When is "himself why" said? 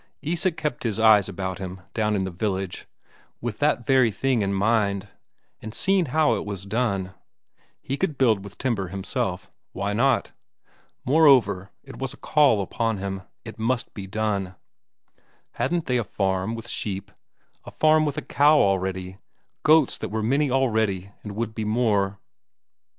8.87-9.93